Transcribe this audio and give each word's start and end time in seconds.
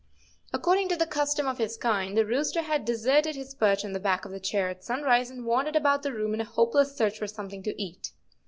According 0.51 0.89
to 0.89 0.95
the 0.95 1.05
custom 1.05 1.47
of 1.47 1.59
his 1.59 1.77
kind, 1.77 2.17
the 2.17 2.25
rooster 2.25 2.63
had 2.63 2.85
deserted 2.85 3.35
his 3.35 3.53
perch 3.53 3.85
on 3.85 3.93
the 3.93 3.99
back 3.99 4.25
of 4.25 4.31
the 4.31 4.39
chair 4.39 4.67
at 4.67 4.83
sunrise 4.83 5.29
and 5.29 5.45
wandered 5.45 5.75
about 5.75 6.01
the 6.01 6.11
room 6.11 6.33
in 6.33 6.41
a 6.41 6.43
hopeless 6.43 6.97
search 6.97 7.19
for 7.19 7.27
something 7.27 7.61
to 7.61 7.79
eat. 7.79 8.11